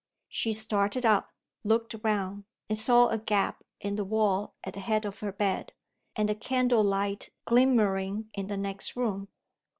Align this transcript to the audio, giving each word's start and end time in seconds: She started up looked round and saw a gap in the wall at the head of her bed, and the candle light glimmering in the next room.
She 0.29 0.51
started 0.51 1.05
up 1.05 1.31
looked 1.63 1.93
round 2.03 2.45
and 2.67 2.75
saw 2.75 3.09
a 3.09 3.19
gap 3.19 3.63
in 3.79 3.97
the 3.97 4.03
wall 4.03 4.55
at 4.63 4.73
the 4.73 4.79
head 4.79 5.05
of 5.05 5.19
her 5.19 5.31
bed, 5.31 5.73
and 6.15 6.27
the 6.27 6.33
candle 6.33 6.83
light 6.83 7.29
glimmering 7.45 8.31
in 8.33 8.47
the 8.47 8.57
next 8.57 8.95
room. 8.95 9.27